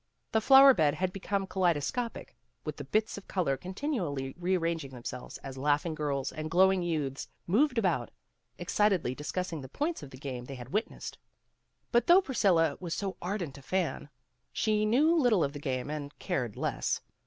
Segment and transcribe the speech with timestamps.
[0.31, 2.29] The flower bed had become kaleido scopic,
[2.65, 7.27] with the bits of color continually re arranging themselves, as laughing girls and glowing youths
[7.45, 8.09] moved about,
[8.57, 11.19] excitedly discuss ing the points of the game they had witnessed.
[11.91, 14.09] But though Priscilla was so ardent a fan,
[14.51, 17.01] she knew little of the game and cared less.